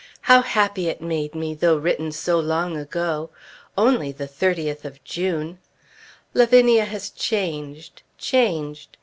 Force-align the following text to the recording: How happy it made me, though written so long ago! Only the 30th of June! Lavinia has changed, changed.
How 0.21 0.41
happy 0.41 0.87
it 0.87 0.99
made 0.99 1.35
me, 1.35 1.53
though 1.53 1.77
written 1.77 2.11
so 2.11 2.39
long 2.39 2.75
ago! 2.75 3.29
Only 3.77 4.11
the 4.11 4.27
30th 4.27 4.83
of 4.83 5.03
June! 5.03 5.59
Lavinia 6.33 6.85
has 6.85 7.11
changed, 7.11 8.01
changed. 8.17 8.97